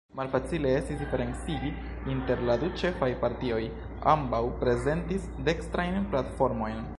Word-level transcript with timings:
Malfacile 0.19 0.69
estis 0.77 0.97
diferencigi 1.01 1.69
inter 2.13 2.41
la 2.49 2.55
du 2.63 2.69
ĉefaj 2.81 3.11
partioj: 3.25 3.61
ambaŭ 4.15 4.41
prezentis 4.65 5.29
dekstrajn 5.51 6.09
platformojn. 6.15 6.83